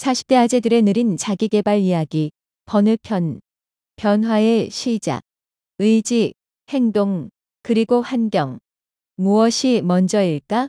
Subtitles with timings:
[0.00, 2.32] 40대 아재들의 느린 자기개발 이야기,
[2.64, 3.42] 번외편,
[3.96, 5.20] 변화의 시작,
[5.78, 6.32] 의지,
[6.70, 7.28] 행동,
[7.62, 8.60] 그리고 환경.
[9.16, 10.68] 무엇이 먼저일까?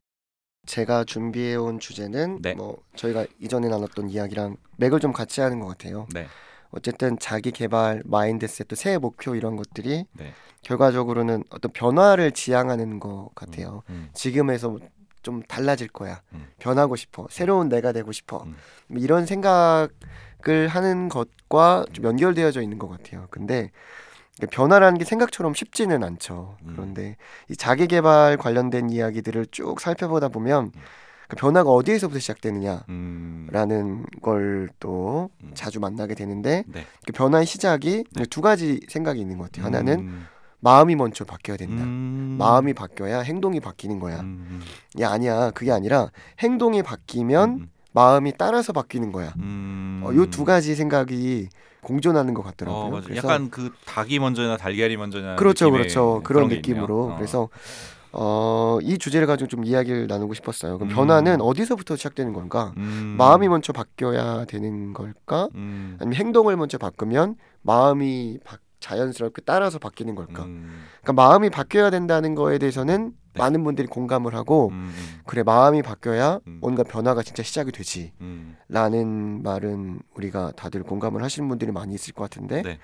[0.65, 2.55] 제가 준비해 온 주제는 네.
[2.55, 6.08] 뭐 저희가 이전에 나눴던 이야기랑 맥을 좀 같이 하는 것 같아요.
[6.13, 6.28] 네.
[6.72, 10.34] 어쨌든 자기 개발, 마인드셋, 또 새해 목표 이런 것들이 네.
[10.62, 13.84] 결과적으로는 어떤 변화를 지향하는 것 같아요.
[13.90, 14.78] 음, 지금에서
[15.22, 16.22] 좀 달라질 거야.
[16.34, 16.48] 음.
[16.59, 17.27] 변하고 싶어.
[17.30, 18.44] 새로운 내가 되고 싶어.
[18.44, 18.55] 음.
[18.88, 19.90] 뭐 이런 생각을
[20.70, 23.27] 하는 것과 좀 연결되어져 있는 것 같아요.
[23.30, 23.71] 근데
[24.49, 26.57] 변화라는 게 생각처럼 쉽지는 않죠.
[26.63, 26.73] 음.
[26.73, 27.17] 그런데
[27.49, 30.81] 이 자기 개발 관련된 이야기들을 쭉 살펴보다 보면 음.
[31.27, 32.83] 그 변화가 어디에서부터 시작되느냐.
[32.89, 35.52] 음, 라는 걸또 음.
[35.53, 36.85] 자주 만나게 되는데 네.
[37.05, 38.25] 그 변화의 시작이 네.
[38.30, 39.66] 두 가지 생각이 있는 것 같아요.
[39.66, 40.27] 하나는 음,
[40.61, 41.83] 마음이 먼저 바뀌어야 된다.
[41.83, 44.21] 음, 마음이 바뀌어야 행동이 바뀌는 거야.
[44.21, 44.61] 음,
[44.99, 49.33] 야 아니야 그게 아니라 행동이 바뀌면 음, 마음이 따라서 바뀌는 거야.
[49.38, 51.49] 음, 어, 요두 가지 생각이
[51.81, 52.97] 공존하는 것 같더라고요.
[52.97, 53.02] 어.
[53.03, 56.21] 그래서 약간 그 닭이 먼저냐 달걀이 먼저냐 그렇죠, 그렇죠.
[56.23, 57.11] 그런 게 느낌으로.
[57.11, 57.16] 어.
[57.16, 57.49] 그래서
[58.14, 60.77] 어, 이 주제를 가지고 좀 이야기를 나누고 싶었어요.
[60.77, 60.95] 그럼 음.
[60.95, 62.73] 변화는 어디서부터 시작되는 건가?
[62.77, 65.47] 음, 마음이 먼저 바뀌어야 되는 걸까?
[65.55, 70.43] 음, 아니면 행동을 먼저 바꾸면 마음이 바- 자연스럽게 따라서 바뀌는 걸까?
[70.43, 73.39] 음, 그러니까 마음이 바뀌어야 된다는 거에 대해서는 네.
[73.39, 76.57] 많은 분들이 공감을 하고 음, 음, 그래 마음이 바뀌어야 음.
[76.61, 78.11] 뭔가 변화가 진짜 시작이 되지.
[78.21, 82.79] 음, 라는 말은 우리가 다들 공감을 하시는 분들이 많이 있을 것 같은데 네.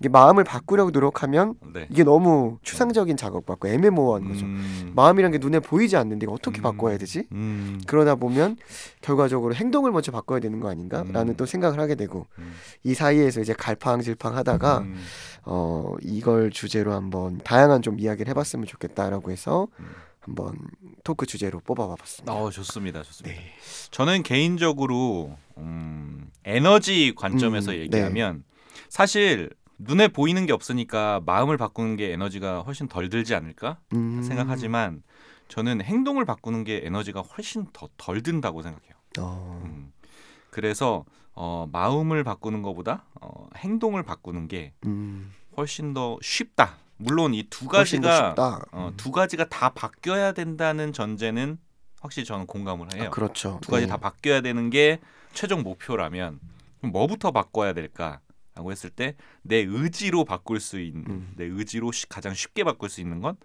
[0.00, 1.88] 이게 마음을 바꾸려고 노력하면 네.
[1.90, 4.46] 이게 너무 추상적인 작업 같고 애매모호한 거죠.
[4.46, 7.24] 음, 마음이란 게 눈에 보이지 않는데 이거 어떻게 음, 바꿔야 되지?
[7.32, 8.56] 음, 그러다 보면
[9.00, 11.36] 결과적으로 행동을 먼저 바꿔야 되는 거 아닌가라는 음.
[11.36, 12.52] 또 생각을 하게 되고 음,
[12.84, 14.96] 이 사이에서 이제 갈팡질팡 하다가 음,
[15.44, 19.87] 어 이걸 주제로 한번 다양한 좀 이야기를 해봤으면 좋겠다라고 해서 음.
[20.28, 20.56] 한번
[21.04, 22.32] 토크 주제로 뽑아봤습니다.
[22.32, 23.40] 어 좋습니다, 좋습니다.
[23.40, 23.52] 네.
[23.90, 27.80] 저는 개인적으로 음, 에너지 관점에서 음, 네.
[27.82, 28.44] 얘기하면
[28.88, 35.02] 사실 눈에 보이는 게 없으니까 마음을 바꾸는 게 에너지가 훨씬 덜 들지 않을까 음, 생각하지만
[35.48, 38.92] 저는 행동을 바꾸는 게 에너지가 훨씬 더 덜 든다고 생각해요.
[39.18, 39.92] 어, 음.
[40.50, 46.76] 그래서 어, 마음을 바꾸는 것보다 어, 행동을 바꾸는 게 음, 훨씬 더 쉽다.
[46.98, 48.34] 물론 이 두 가지가.
[48.72, 48.94] 어, 음.
[48.96, 51.58] 두 가지가 다 바뀌어야 된다는 전제는
[52.00, 53.04] 확실히 저는 공감을 해요.
[53.06, 53.58] 아, 그렇죠.
[53.62, 53.90] 두 가지 네.
[53.90, 55.00] 다 바뀌어야 되는 게
[55.32, 56.40] 최종 목표라면
[56.82, 61.32] 뭐부터 바꿔야 될까라고 했을 때 내 의지로 바꿀 수 있는 음.
[61.36, 63.36] 내 의지로 쉬- 가장 쉽게 바꿀 수 있는 건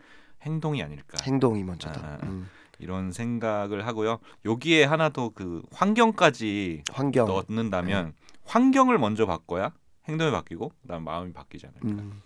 [0.44, 2.00] 행동이 아닐까 행동이 먼저다.
[2.02, 2.25] 아, 아.
[2.25, 2.50] 음,
[2.80, 4.19] 이런 생각을 하고요.
[4.46, 7.28] 여기에 하나 더 그 환경까지 환경.
[7.28, 8.13] 넣는다면 네.
[8.46, 9.72] 환경을 먼저 바꿔야
[10.08, 12.22] 행동이 바뀌고 그다음 마음이 바뀌지 않을까 음,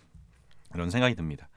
[0.74, 1.48] 이런 생각이 듭니다.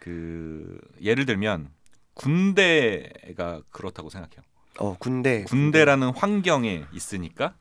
[0.00, 1.70] 그 예를 들면
[2.14, 4.42] 군대가 그렇다고 생각해요.
[4.78, 5.44] 어 군대.
[5.44, 7.54] 군대라는 환경에 있으니까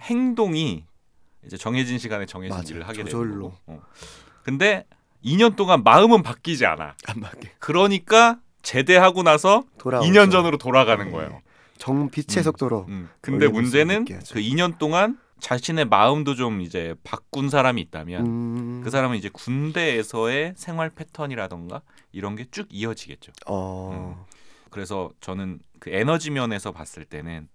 [0.00, 0.84] 행동이
[1.44, 2.70] 이제 정해진 시간에 정해진 맞아.
[2.72, 3.24] 일을 하게 저절로.
[3.24, 3.56] 되는 거고.
[3.66, 3.82] 어.
[4.42, 4.84] 근데
[5.24, 6.94] 2년 동안 마음은 바뀌지 않아.
[7.06, 10.00] 안 맞게 그러니까 제대하고 나서 돌아.
[10.00, 11.10] 2년 전으로 돌아가는 네.
[11.10, 11.40] 거예요.
[11.78, 12.42] 정 빛의 음.
[12.42, 12.86] 속도로.
[12.88, 13.08] 음.
[13.20, 14.04] 근데 문제는.
[14.04, 20.54] 그 2년 동안 자신의 마음도 좀 이제 바꾼 사람이 있다면 음, 그 사람은 이제 군대에서의
[20.56, 23.32] 생활 패턴이라던가 이런 게 쭉 이어지겠죠.
[23.46, 24.26] 어.
[24.70, 27.48] 그래서 저는 그 에너지 면에서 봤을 때는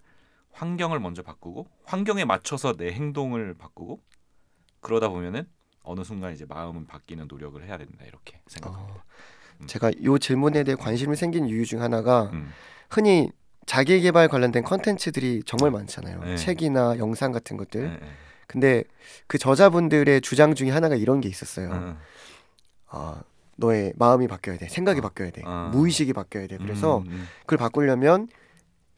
[0.52, 4.02] 환경을 먼저 바꾸고 환경에 맞춰서 내 행동을 바꾸고
[4.82, 5.48] 그러다 보면은
[5.84, 9.04] 어느 순간 이제 마음은 바뀌는 노력을 해야 된다 이렇게 생각합니다.
[9.62, 9.66] 어.
[9.68, 12.52] 제가 요 질문에 대해 관심이 생긴 이유 중 하나가 음.
[12.90, 13.30] 흔히
[13.66, 16.24] 자기 개발 관련된 컨텐츠들이 정말 많잖아요.
[16.24, 16.36] 네.
[16.38, 17.82] 책이나 영상 같은 것들.
[17.82, 18.08] 네, 네.
[18.48, 18.84] 근데
[19.28, 21.72] 그 저자분들의 주장 중에 하나가 이런 게 있었어요.
[21.72, 21.98] 음,
[22.90, 23.24] 아,
[23.56, 24.68] 너의 마음이 바뀌어야 돼.
[24.70, 25.02] 생각이 어.
[25.02, 25.42] 바뀌어야 돼.
[25.46, 25.70] 어.
[25.74, 26.58] 무의식이 바뀌어야 돼.
[26.58, 27.28] 그래서 음, 음.
[27.42, 28.28] 그걸 바꾸려면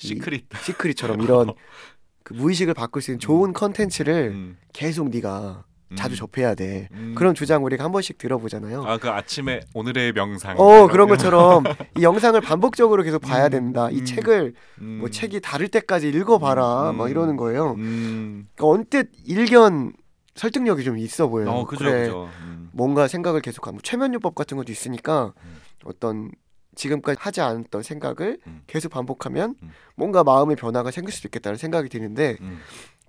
[0.02, 1.54] 이 시크릿 시크릿처럼 이런
[2.24, 5.64] 그 무의식을 바꿀 수 있는 좋은 컨텐츠를 음, 계속 네가
[5.96, 6.18] 자주 음.
[6.18, 6.90] 접해야 돼.
[6.92, 7.14] 음.
[7.16, 8.84] 그런 주장 우리가 한 번씩 들어보잖아요.
[8.86, 11.64] 아 그 아침에 오늘의 명상 어 그런 것처럼
[11.98, 13.90] 이 영상을 반복적으로 계속 봐야 음, 된다.
[13.90, 14.06] 이 음.
[14.06, 14.98] 책을 음.
[15.00, 16.92] 뭐 책이 다를 때까지 읽어봐라.
[16.92, 16.98] 음.
[16.98, 17.74] 막 이러는 거예요.
[17.78, 18.48] 음.
[18.56, 19.94] 그러니까 언뜻 일견
[20.36, 21.50] 설득력이 좀 있어 보여요.
[21.50, 22.70] 어 그죠 그래, 그죠 음.
[22.74, 25.56] 뭔가 생각을 계속하고 최면요법 같은 것도 있으니까 음.
[25.86, 26.32] 어떤
[26.76, 28.62] 지금까지 하지 않았던 생각을 음.
[28.68, 29.72] 계속 반복하면 음.
[29.96, 32.60] 뭔가 마음의 변화가 생길 수도 있겠다는 생각이 드는데 음.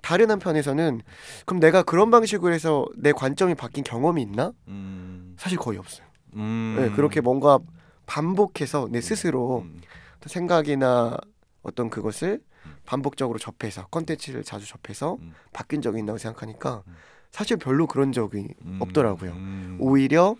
[0.03, 1.00] 다른 한편에서는
[1.45, 4.53] 그럼 내가 그런 방식으로 해서 내 관점이 바뀐 경험이 있나?
[4.69, 5.35] 음.
[5.39, 6.06] 사실 거의 없어요.
[6.35, 6.77] 음.
[6.79, 7.59] 네, 그렇게 뭔가
[8.06, 9.81] 반복해서 내 스스로 음.
[10.27, 11.17] 생각이나
[11.62, 12.77] 어떤 그것을 음.
[12.87, 15.33] 반복적으로 접해서 컨텐츠를 자주 접해서 음.
[15.53, 16.95] 바뀐 적이 있다고 생각하니까 음.
[17.31, 18.79] 사실 별로 그런 적이 음.
[18.81, 19.33] 없더라고요.
[19.33, 19.79] 음.
[19.81, 20.37] 오히려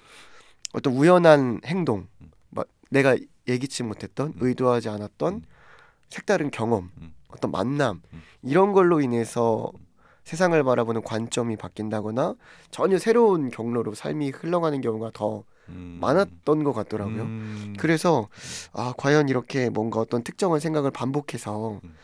[0.73, 2.31] 어떤 우연한 행동, 음.
[2.51, 3.17] 막 내가
[3.47, 4.35] 예기치 못했던 음.
[4.41, 5.43] 의도하지 않았던 음.
[6.09, 7.15] 색다른 경험 음.
[7.29, 8.23] 어떤 만남 음.
[8.43, 9.71] 이런 걸로 인해서
[10.25, 12.35] 세상을 바라보는 관점이 바뀐다거나
[12.71, 15.99] 전혀 새로운 경로로 삶이 흘러가는 경우가 더 음.
[16.01, 17.23] 많았던 것 같더라고요.
[17.23, 17.75] 음.
[17.79, 18.29] 그래서
[18.73, 21.95] 아 과연 이렇게 뭔가 어떤 특정한 생각을 반복해서 음.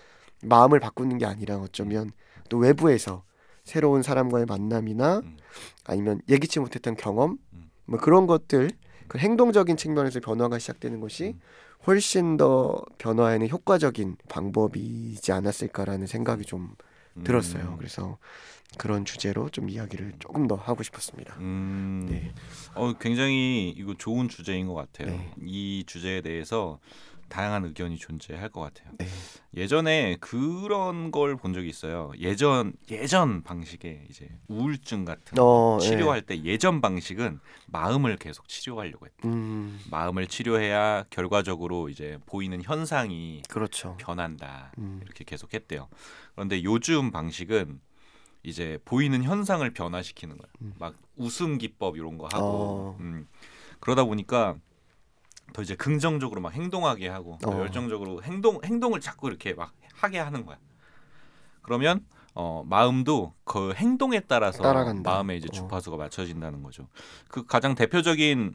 [0.42, 2.12] 마음을 바꾸는 게 아니라 어쩌면
[2.48, 3.24] 또 외부에서
[3.62, 5.36] 새로운 사람과의 만남이나 음.
[5.84, 7.70] 아니면 예기치 못했던 경험 음.
[7.86, 8.70] 뭐 그런 것들
[9.08, 11.40] 그 행동적인 측면에서 변화가 시작되는 것이 음.
[11.86, 16.74] 훨씬 더 변화에는 효과적인 방법이지 않았을까라는 생각이 좀
[17.22, 17.62] 들었어요.
[17.72, 17.76] 음.
[17.76, 18.18] 그래서
[18.76, 21.36] 그런 주제로 좀 이야기를 조금 더 하고 싶었습니다.
[21.38, 22.06] 음.
[22.10, 22.32] 네.
[22.74, 25.16] 어 굉장히 이거 좋은 주제인 것 같아요.
[25.16, 25.32] 네.
[25.40, 26.80] 이 주제에 대해서
[27.28, 28.90] 다양한 의견이 존재할 것 같아요.
[28.98, 29.06] 네.
[29.54, 32.12] 예전에 그런 걸 본 적이 있어요.
[32.18, 35.86] 예전 예전 방식의 이제 우울증 같은 거 어, 예.
[35.86, 39.28] 치료할 때 예전 방식은 마음을 계속 치료하려고 했다.
[39.28, 43.96] 음, 마음을 치료해야 결과적으로 이제 보이는 현상이 그렇죠.
[43.98, 44.72] 변한다.
[44.78, 45.88] 음, 이렇게 계속 했대요.
[46.34, 47.80] 그런데 요즘 방식은
[48.42, 50.48] 이제 보이는 현상을 변화시키는 거야.
[50.62, 50.74] 음.
[50.78, 52.96] 막 웃음 기법 이런 거 하고 어.
[53.00, 53.26] 음.
[53.80, 54.56] 그러다 보니까
[55.52, 57.58] 더 이제 긍정적으로 막 행동하게 하고 더 어.
[57.60, 60.58] 열정적으로 행동 행동을 자꾸 이렇게 막 하게 하는 거야.
[61.62, 62.04] 그러면
[62.34, 65.08] 어 마음도 그 행동에 따라서 따라간다.
[65.10, 65.52] 마음의 이제 어.
[65.52, 66.88] 주파수가 맞춰진다는 거죠.
[67.28, 68.54] 그 가장 대표적인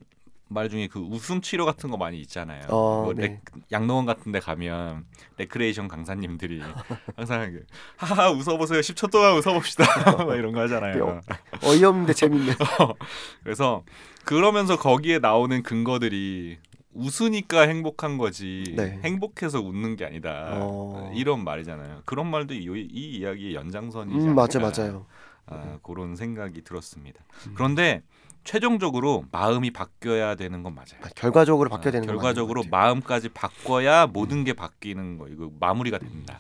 [0.52, 2.64] 말 중에 그 웃음 치료 같은 거 많이 있잖아요.
[2.70, 3.28] 어, 뭐 네.
[3.28, 3.42] 레-
[3.72, 5.06] 양로원 같은 데 가면
[5.38, 6.60] 레크레이션 강사님들이
[7.16, 7.66] 항상 그,
[7.98, 9.86] 하하 웃어보세요 10초 동안 웃어봅시다
[10.26, 11.22] 막 이런 거 하잖아요
[11.64, 12.54] 어이없는데 재밌네.
[13.44, 13.84] 그래서
[14.26, 16.58] 그러면서 거기에 나오는 근거들이
[17.00, 19.00] 웃으니까 행복한 거지 네.
[19.04, 21.12] 행복해서 웃는 게 아니다 어.
[21.16, 24.60] 이런 말이잖아요 그런 말도 이, 이 이야기의 연장선이지 음, 맞아.
[24.60, 25.06] 맞아요.
[25.48, 27.54] 아, 그런 생각이 들었습니다 음.
[27.56, 28.04] 그런데
[28.44, 32.64] 최종적으로 마음이 바뀌어야 되는 건 맞아요 결과적으로 바뀌어야 아, 되는 건 결과적으로.
[32.70, 36.40] 마음까지 바꿔야 모든 게 바뀌는 거 이거 마무리가 된다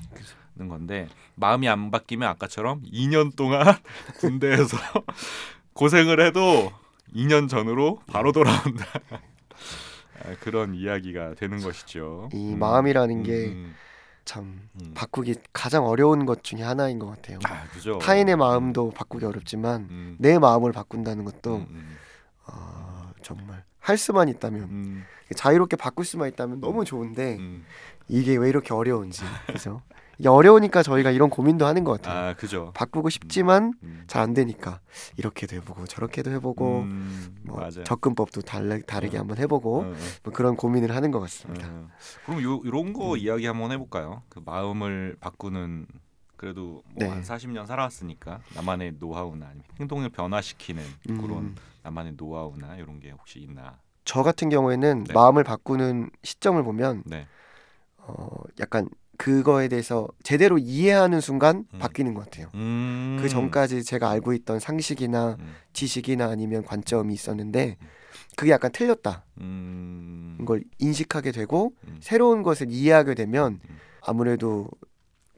[0.59, 3.63] 는 건데 마음이 안 바뀌면 아까처럼 2년 동안
[4.19, 4.77] 군대에서
[5.71, 6.73] 고생을 해도
[7.15, 9.19] 2년 전으로 바로 돌아온다 아,
[10.39, 12.29] 그런 이야기가 되는 것이죠.
[12.33, 13.75] 이 마음이라는 음, 게 음,
[14.25, 14.91] 참 음.
[14.93, 17.39] 바꾸기 가장 어려운 것 중에 하나인 것 같아요.
[17.45, 17.97] 아 그죠.
[17.99, 21.97] 타인의 마음도 바꾸기 어렵지만 음, 내 마음을 바꾼다는 것도 음, 음,
[22.45, 25.05] 아, 정말 할 수만 있다면 음,
[25.35, 27.65] 자유롭게 바꿀 수만 있다면 너무 좋은데 음.
[28.07, 29.81] 이게 왜 이렇게 어려운지 그래서
[30.27, 32.29] 어려우니까 저희가 이런 고민도 하는 것 같아요.
[32.29, 32.71] 아 그죠.
[32.75, 34.81] 바꾸고 싶지만 음, 잘안 되니까
[35.17, 37.83] 이렇게도 해보고 저렇게도 해보고 음, 뭐 맞아요.
[37.85, 39.21] 접근법도 달래, 다르게 어.
[39.21, 39.93] 한번 해보고 어, 어.
[40.23, 41.67] 뭐 그런 고민을 하는 것 같습니다.
[41.69, 41.89] 어,
[42.25, 43.17] 그럼 요 이런 거 음.
[43.17, 44.23] 이야기 한번 해볼까요?
[44.29, 45.87] 그 마음을 바꾸는
[46.35, 47.05] 그래도 네.
[47.05, 53.39] 뭐한 40년 살아왔으니까 나만의 노하우나 아니면 행동을 변화시키는 그런 음, 나만의 노하우나 이런 게 혹시
[53.39, 53.77] 있나?
[54.05, 55.13] 저 같은 경우에는 네.
[55.13, 57.27] 마음을 바꾸는 시점을 보면 네.
[57.97, 58.27] 어,
[58.59, 58.89] 약간
[59.19, 61.79] 그거에 대해서 제대로 이해하는 순간 음.
[61.79, 62.47] 바뀌는 것 같아요.
[62.55, 63.17] 음.
[63.21, 65.53] 그 전까지 제가 알고 있던 상식이나 음.
[65.73, 67.75] 지식이나 아니면 관점이 있었는데
[68.37, 69.25] 그게 약간 틀렸다.
[69.41, 70.37] 음.
[70.45, 71.97] 걸 인식하게 되고 음.
[71.99, 73.77] 새로운 것을 이해하게 되면 음.
[74.01, 74.69] 아무래도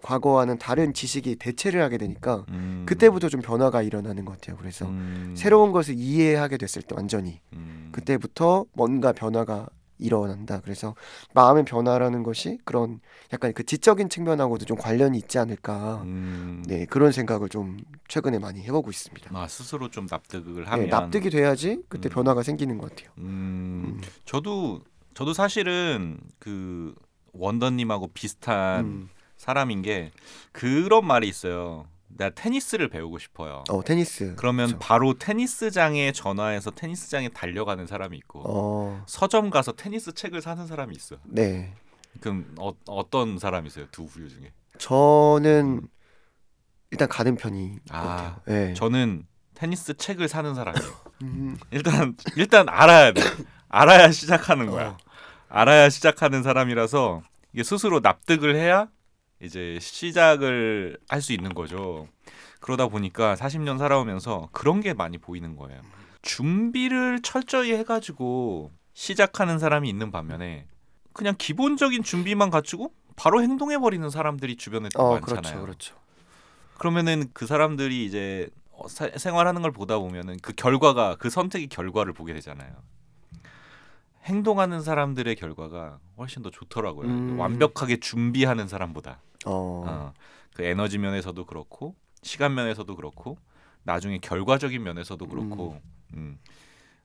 [0.04, 2.86] 과거와는 다른 지식이 대체를 하게 되니까 음.
[2.88, 4.58] 그때부터 좀 변화가 일어나는 것 같아요.
[4.58, 5.34] 그래서 음.
[5.36, 7.90] 새로운 것을 이해하게 됐을 때 완전히 음.
[7.92, 9.70] 그때부터 뭔가 변화가
[10.02, 10.60] 일어난다.
[10.62, 10.96] 그래서
[11.34, 13.00] 마음의 변화라는 것이 그런
[13.32, 16.02] 약간 그 지적인 측면하고도 좀 관련이 있지 않을까.
[16.04, 16.64] 음.
[16.68, 17.78] 네 그런 생각을 좀
[18.08, 19.30] 최근에 많이 해보고 있습니다.
[19.34, 22.12] 아 스스로 좀 납득을 네, 하면 납득이 돼야지 그때 음.
[22.12, 23.12] 변화가 생기는 것 같아요.
[23.20, 23.24] 음.
[23.86, 24.02] 음.
[24.26, 24.82] 저도
[25.14, 26.94] 저도 사실은 그
[27.34, 29.10] 원더님하고 비슷한 음.
[29.38, 30.12] 사람인 게
[30.52, 31.86] 그런 말이 있어요.
[32.18, 33.64] 나 테니스를 배우고 싶어요.
[33.70, 34.36] 어 테니스.
[34.38, 34.80] 그러면 그렇죠.
[34.80, 41.20] 바로 테니스장에 전화해서 테니스장에 달려가는 사람이 있고 어 서점 가서 테니스 책을 사는 사람이 있어요.
[41.26, 41.74] 네.
[42.20, 43.88] 그럼 어, 어떤 사람이세요?
[43.92, 44.52] 두 부류 중에?
[44.78, 45.82] 저는
[46.92, 48.42] 일단 가는 편이 아, 것 같아요.
[48.46, 48.74] 네.
[48.74, 50.92] 저는 테니스 책을 사는 사람이에요.
[51.24, 53.22] 음, 일단 일단 알아야 돼.
[53.70, 54.90] 알아야 시작하는 거야.
[54.90, 54.98] 어.
[55.48, 57.22] 알아야 시작하는 사람이라서
[57.54, 58.88] 이게 스스로 납득을 해야
[59.42, 62.08] 이제 시작을 할 수 있는 거죠.
[62.60, 65.82] 그러다 보니까 40년 살아오면서 그런 게 많이 보이는 거예요.
[66.22, 70.68] 준비를 철저히 해가지고 시작하는 사람이 있는 반면에
[71.14, 75.42] 그냥 기본적인 준비만 갖추고 바로 행동해 버리는 사람들이 주변에 또어 많잖아요.
[75.42, 75.96] 그렇죠, 그렇죠.
[76.78, 82.14] 그러면은 그 사람들이 이제 어, 사- 생활하는 걸 보다 보면은 그 결과가 그 선택의 결과를
[82.14, 82.72] 보게 되잖아요.
[84.26, 87.08] 행동하는 사람들의 결과가 훨씬 더 좋더라고요.
[87.08, 87.40] 음.
[87.40, 90.14] 완벽하게 준비하는 사람보다 어, 어,
[90.54, 93.38] 그 에너지 면에서도 그렇고 시간 면에서도 그렇고
[93.84, 95.80] 나중에 결과적인 면에서도 그렇고
[96.14, 96.38] 음.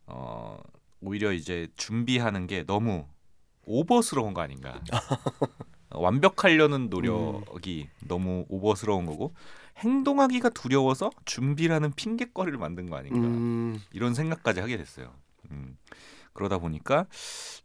[0.07, 0.59] 어,
[1.01, 3.07] 오히려 이제 준비하는 게 너무
[3.65, 4.83] 오버스러운 거 아닌가.
[5.91, 9.35] 완벽하려는 노력이 너무 오버스러운 거고
[9.79, 15.15] 행동하기가 두려워서 준비라는 핑계거리를 만든 거 아닌가 음, 이런 생각까지 하게 됐어요.
[15.51, 15.79] 음,
[16.33, 17.07] 그러다 보니까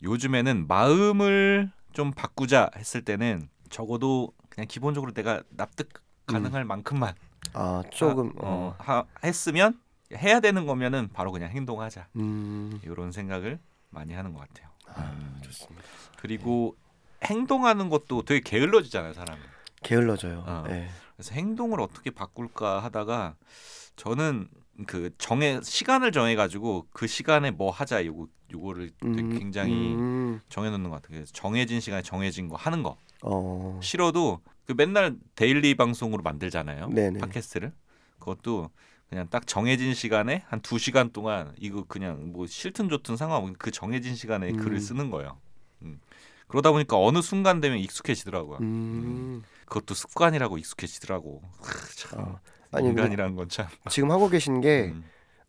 [0.03, 5.89] 요즘에는 마음을 좀 바꾸자 했을 때는 적어도 그냥 기본적으로 내가 납득
[6.27, 7.15] 가능할 만큼만
[7.53, 9.79] 아 조금 하, 어, 어, 하, 했으면
[10.13, 14.69] 해야 되는 거면은 바로 그냥 행동하자 음, 이런 생각을 많이 하는 것 같아요.
[14.87, 15.87] 아, 음, 좋습니다.
[16.17, 16.75] 그리고
[17.23, 19.41] 행동하는 것도 되게 게을러지잖아요, 사람이.
[19.83, 20.43] 게을러져요.
[20.45, 20.63] 어.
[20.67, 20.89] 네.
[21.15, 23.35] 그래서 행동을 어떻게 바꿀까 하다가
[23.95, 24.49] 저는
[24.87, 30.69] 그 정해 시간을 정해 가지고 그 시간에 뭐 하자 요거 요거를 음, 굉장히 음, 정해
[30.69, 31.17] 놓는 것 같아요.
[31.17, 32.97] 그래서 정해진 시간에 정해진 거 하는 거.
[33.23, 36.89] 어, 싫어도 그 맨날 daily 방송으로 만들잖아요.
[36.89, 37.19] 네네.
[37.19, 37.71] 팟캐스트를.
[38.19, 38.69] 그것도
[39.09, 43.71] 그냥 딱 정해진 시간에 한 두 시간 동안 이거 그냥 뭐 싫든 좋든 상관없고 그
[43.71, 44.57] 정해진 시간에 음.
[44.57, 45.37] 글을 쓰는 거예요.
[45.81, 45.99] 음.
[46.47, 48.57] 그러다 보니까 어느 순간 되면 익숙해지더라고요.
[48.59, 51.41] 음, 그것도 습관이라고 익숙해지더라고.
[51.61, 52.39] 크, 참 어.
[52.71, 53.67] 아니 인간이란 건 참.
[53.89, 55.03] 지금 하고 계신 게 음.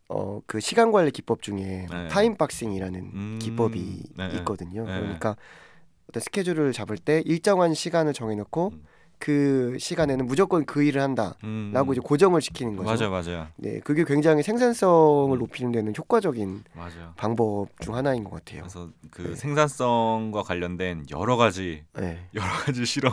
[0.09, 2.09] 어, 그 시간 관리 기법 중에 네.
[2.09, 4.31] time boxing이라는 음, 기법이 네.
[4.39, 4.85] 있거든요.
[4.85, 5.01] 네.
[5.01, 5.37] 그러니까
[6.09, 8.85] 어떤 스케줄을 잡을 때 일정한 시간을 정해놓고 음.
[9.19, 11.93] 그 시간에는 무조건 그 일을 한다라고 음.
[11.93, 12.91] 이제 고정을 시키는 거죠.
[12.91, 15.39] 맞아 맞아 네, 그게 굉장히 생산성을 음.
[15.39, 17.15] 높이는 데는 효과적인 맞아.
[17.17, 18.63] 방법 중 하나인 것 같아요.
[18.63, 19.35] 그래서 그 네.
[19.37, 22.27] 생산성과 관련된 여러 가지 네.
[22.35, 23.13] 여러 가지 실험.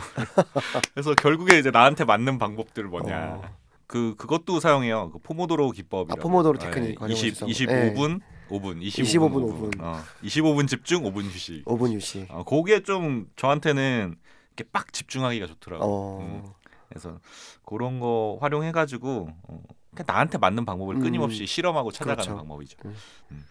[0.92, 3.40] 그래서 결국에 이제 나한테 맞는 방법들 뭐냐.
[3.40, 3.60] 어.
[3.90, 5.10] 그 그것도 사용해요.
[5.10, 6.12] 그 포모도로 기법.
[6.12, 7.46] 아, 포모도로 테크닉 20 활용하셔서.
[7.46, 9.72] 25분 5분 25분 25분, 5분.
[9.72, 9.82] 5분.
[9.82, 11.64] 어, 25분 집중 5분 휴식.
[11.64, 12.24] 5분 유시.
[12.30, 14.14] 어, 그게 좀 저한테는
[14.54, 15.84] 이렇게 빡 집중하기가 좋더라고.
[15.84, 16.20] 어.
[16.20, 16.52] 음.
[16.88, 17.18] 그래서
[17.64, 19.60] 그런 거 활용해 가지고 어,
[20.06, 21.00] 나한테 맞는 방법을 음.
[21.00, 22.36] 끊임없이 실험하고 찾아가는 그렇죠.
[22.36, 22.76] 방법이죠.
[22.84, 22.94] 음.
[23.32, 23.44] 음.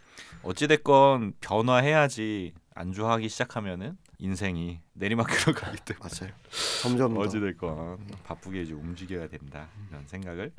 [0.43, 6.33] 어찌 됐건 변화해야지 안주하기 시작하면은 인생이 내리막길로 가기 때문에 맞아요.
[6.81, 7.21] 점점 더.
[7.21, 10.51] 어찌 됐건 바쁘게 이제 움직여야 된다 이런 생각을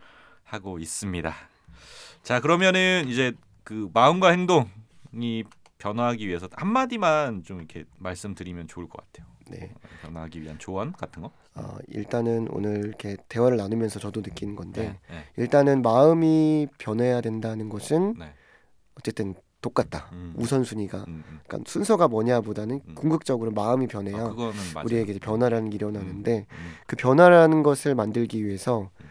[0.44, 1.34] 하고 있습니다.
[2.22, 5.44] 자 그러면은 이제 그 마음과 행동이
[5.78, 9.30] 변화하기 위해서 한 마디만 좀 이렇게 말씀드리면 좋을 것 같아요.
[9.48, 9.72] 네.
[10.02, 11.32] 변화하기 위한 조언 같은 거.
[11.54, 15.24] 어, 일단은 오늘 이렇게 대화를 나누면서 저도 느끼는 건데 네.
[15.36, 18.32] 일단은 마음이 변해야 된다는 것은 네.
[18.94, 20.08] 어쨌든 똑같다.
[20.12, 20.34] 음.
[20.36, 21.40] 우선순위가 음, 음.
[21.46, 22.94] 그러니까 순서가 뭐냐보다는 음.
[22.94, 24.82] 궁극적으로 마음이 변해야 아.
[24.84, 29.06] 우리에게 이제 변화라는 게 일어나는데 음, 그 변화라는 것을 만들기 위해서 음.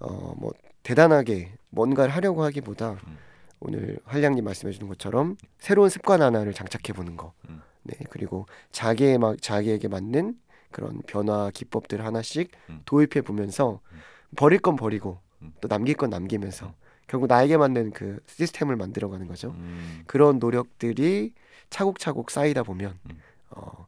[0.00, 3.18] 어뭐 대단하게 뭔가를 하려고 하기보다 음.
[3.60, 7.32] 오늘 한량님 말씀해 주는 것처럼 새로운 습관 하나를 장착해 보는 거.
[7.48, 7.62] 음.
[7.84, 7.96] 네.
[8.10, 10.36] 그리고 자기의 막 자기에게 맞는
[10.70, 12.82] 그런 변화 기법들 하나씩 음.
[12.84, 13.98] 도입해 보면서 음.
[14.36, 15.52] 버릴 건 버리고 음.
[15.60, 16.72] 또 남길 건 남기면서 음.
[17.06, 19.50] 결국 나에게 맞는 그 시스템을 만들어 가는 거죠.
[19.50, 21.34] 음, 그런 노력들이
[21.70, 23.20] 차곡차곡 쌓이다 보면 음.
[23.50, 23.86] 어,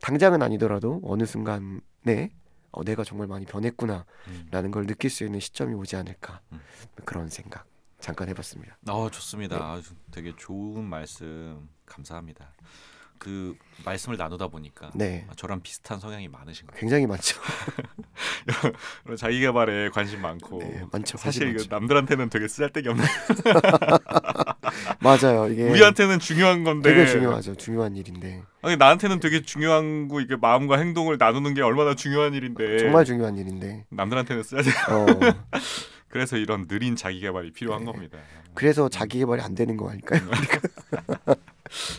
[0.00, 2.32] 당장은 아니더라도 어느 순간에
[2.72, 4.04] 어, 내가 정말 많이 변했구나라는
[4.52, 4.70] 음.
[4.70, 6.60] 걸 느낄 수 있는 시점이 오지 않을까 음.
[7.04, 7.66] 그런 생각
[7.98, 8.76] 잠깐 해봤습니다.
[8.88, 9.76] 어 좋습니다.
[9.76, 9.82] 네.
[10.10, 12.52] 되게 좋은 말씀 감사합니다.
[13.18, 13.54] 그
[13.84, 16.80] 말씀을 나누다 보니까 네, 저랑 비슷한 성향이 많으신 거예요.
[16.80, 17.38] 굉장히 많죠.
[19.16, 21.18] 자기 개발에 관심 많고 네, 많죠.
[21.18, 23.04] 사실 이거 남들한테는 되게 쓰잘데기 없는
[25.00, 25.48] 맞아요.
[25.50, 27.54] 이게 우리한테는 중요한 건데 되게 중요하죠.
[27.56, 32.78] 중요한 일인데 아니 나한테는 되게 중요한 거 이게 마음과 행동을 나누는 게 얼마나 중요한 일인데
[32.78, 35.06] 정말 중요한 일인데 남들한테는 쓰잘데기 어,
[36.08, 37.92] 그래서 이런 느린 자기 개발이 필요한 네.
[37.92, 38.18] 겁니다.
[38.54, 40.20] 그래서 자기 개발이 안 되는 거 아닐까요?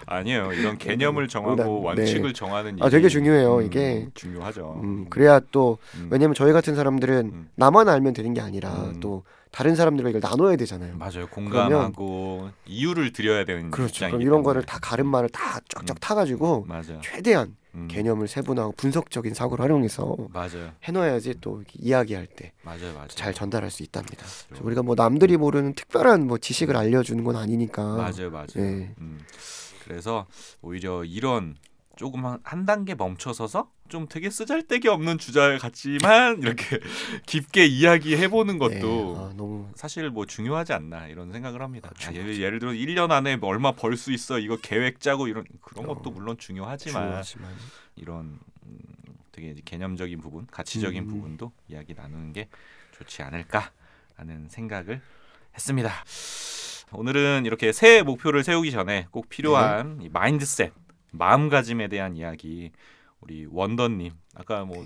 [0.05, 0.53] 아니에요.
[0.53, 1.55] 이런 개념을 정하고.
[1.55, 1.63] 네.
[1.63, 4.07] 원칙을 정하는 아, 되게 중요해요, 음, 이게.
[4.13, 4.79] 중요하죠.
[4.83, 6.07] 음, 그래야 또 음.
[6.11, 7.49] 왜냐면 저희 같은 사람들은 음.
[7.55, 8.99] 나만 알면 되는 게 아니라 음.
[8.99, 10.95] 또 다른 사람들과 이걸 나눠야 되잖아요.
[10.97, 11.27] 맞아요.
[11.29, 14.05] 공감하고 이유를 드려야 되는 그렇죠.
[14.07, 14.43] 그럼 이런 때문에.
[14.43, 15.95] 거를 다 가름말을 다 쫙쫙 음.
[15.99, 17.01] 타가지고 맞아요.
[17.03, 17.87] 최대한 음.
[17.89, 20.71] 개념을 세분화하고 분석적인 사고를 활용해서 맞아요.
[20.83, 22.51] 해놔야지 또 이야기할 때
[23.09, 23.33] 잘.
[23.33, 24.25] 전달할 수 있답니다.
[24.47, 24.65] 그렇죠.
[24.65, 27.83] 우리가 뭐 남들이 모르는 특별한 뭐 지식을 알려주는 건 아니니까.
[27.95, 28.29] 맞아요.
[28.29, 28.47] 맞아요.
[28.55, 28.93] 네.
[28.99, 29.19] 음.
[29.91, 30.25] 그래서
[30.61, 31.55] 오히려 이런
[31.97, 36.79] 조금 한, 한 단계 멈춰서서 좀 되게 쓰잘데기 없는 주제 같지만 이렇게
[37.27, 41.91] 깊게 이야기해 보는 것도 네, 아, 너무 사실 뭐 중요하지 않나 이런 생각을 합니다.
[41.93, 42.39] 아, 아, 예를.
[42.39, 46.09] 예를 들어 1년 안에 뭐 얼마 벌 수 있어 이거 계획 짜고 이런 그런 것도
[46.09, 47.51] 어, 물론 중요하지만 중요하지만
[47.97, 48.77] 이런 음,
[49.33, 51.07] 되게 개념적인 부분, 가치적인 음.
[51.07, 52.47] 부분도 이야기 나누는 게
[52.93, 55.01] 좋지 않을까라는 생각을
[55.53, 55.91] 했습니다.
[56.93, 60.05] 오늘은 이렇게 새해 목표를 세우기 전에 꼭 필요한 네.
[60.05, 60.73] 이 마인드셋,
[61.11, 62.71] 마음가짐에 대한 이야기
[63.21, 64.85] 우리 원더님 아까 뭐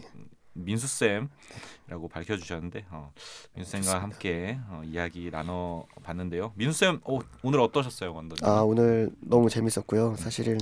[0.53, 3.11] 민수 쌤이라고 밝혀주셨는데 어,
[3.55, 4.01] 민수 쌤과.
[4.01, 6.53] 함께 어, 이야기 나눠 봤는데요.
[6.55, 8.45] 민수 쌤 어, 오늘 어떠셨어요, 원더님?
[8.45, 10.15] 아 오늘 너무 재밌었고요.
[10.17, 10.57] 사실은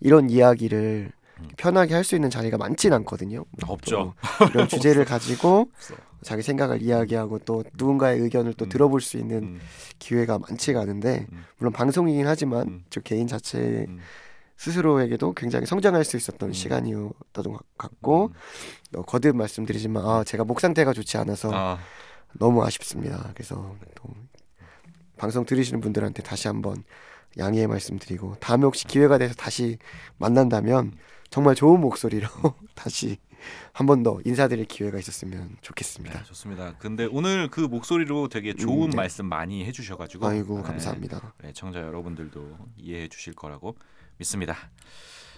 [0.00, 1.17] 이런 이야기를 음.
[1.56, 3.44] 편하게 할 수 있는 자리가 많진 않거든요.
[3.60, 4.14] 뭐 없죠.
[4.38, 5.70] 또 이런 주제를 가지고.
[6.20, 8.68] 자기 생각을 이야기하고 또 누군가의 의견을 또 음.
[8.68, 9.60] 들어볼 수 있는 음,
[10.00, 11.44] 기회가 많지가 않은데 음.
[11.58, 12.84] 물론 방송이긴 하지만 음.
[12.90, 14.00] 저 개인 자체 음,
[14.56, 16.52] 스스로에게도 굉장히 성장할 수 있었던 음.
[16.52, 17.12] 시간이었던
[17.52, 18.32] 것 같고
[18.94, 18.98] 음.
[18.98, 21.78] 어, 거듭 말씀드리지만 아 제가 목 상태가 좋지 않아서 아,
[22.32, 23.30] 너무 아쉽습니다.
[23.34, 24.08] 그래서 또
[25.16, 26.82] 방송 들으시는 분들한테 다시 한번
[27.38, 29.78] 양해의 말씀드리고 다음에 혹시 기회가 돼서 다시
[30.16, 30.94] 만난다면
[31.30, 32.28] 정말 좋은 목소리로
[32.74, 33.18] 다시
[33.72, 36.18] 한 번 더 인사드릴 기회가 있었으면 좋겠습니다.
[36.18, 36.74] 네, 좋습니다.
[36.78, 38.96] 근데 오늘 그 목소리로 되게 좋은 음, 네.
[38.96, 41.34] 말씀 많이 해주셔가지고 아이고 네, 감사합니다.
[41.42, 43.76] 네, 청자 여러분들도 이해해 주실 거라고
[44.16, 44.56] 믿습니다.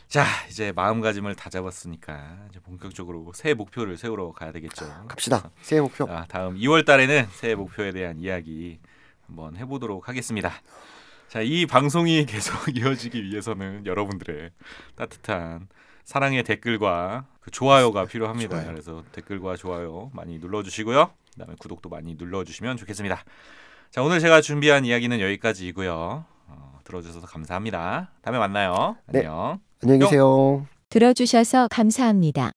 [0.09, 4.87] 자, 이제 마음가짐을 다 잡았으니까 이제 본격적으로 새해 목표를 세우러 가야 되겠죠.
[5.07, 5.51] 갑시다.
[5.61, 6.07] 새해 목표.
[6.07, 8.81] 자, 다음 2월 달에는 새해 목표에 대한 이야기
[9.27, 10.51] 한번 해보도록 하겠습니다.
[11.31, 14.51] 자, 이 방송이 계속 이어지기 위해서는 여러분들의
[14.97, 15.69] 따뜻한
[16.05, 18.57] 사랑의 댓글과 그 좋아요가 필요합니다.
[18.57, 18.73] 좋아요.
[18.73, 21.09] 그래서 댓글과 좋아요 많이 눌러주시고요.
[21.35, 23.25] 그다음에 구독도 많이 눌러주시면 좋겠습니다.
[23.93, 26.25] 자, 오늘 제가 준비한 이야기는 여기까지이고요.
[26.49, 28.11] 어, 들어주셔서 감사합니다.
[28.23, 28.97] 다음에 만나요.
[29.07, 29.21] 네.
[29.21, 29.61] 안녕.
[29.85, 30.67] 안녕히 계세요.
[30.89, 32.51] 들어주셔서 감사합니다.